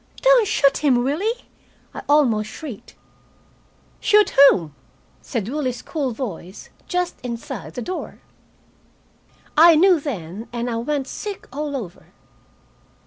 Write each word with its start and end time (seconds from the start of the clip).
"Don't 0.23 0.47
shoot 0.47 0.77
him, 0.77 1.03
Willie!" 1.03 1.45
I 1.93 2.01
almost 2.09 2.49
shrieked. 2.49 2.95
"Shoot 3.99 4.31
whom?" 4.31 4.73
said 5.21 5.47
Willie's 5.47 5.83
cool 5.83 6.09
voice, 6.09 6.69
just 6.87 7.19
inside 7.21 7.75
the 7.75 7.83
door. 7.83 8.19
I 9.55 9.75
knew 9.75 9.99
then, 9.99 10.47
and 10.51 10.71
I 10.71 10.77
went 10.77 11.07
sick 11.07 11.47
all 11.53 11.77
over. 11.77 12.05